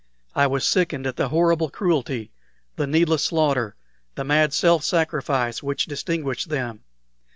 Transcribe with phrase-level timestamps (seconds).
[0.33, 2.31] I was sickened at the horrible cruelty,
[2.75, 3.75] the needless slaughter,
[4.15, 6.83] the mad self sacrifice which distinguished them.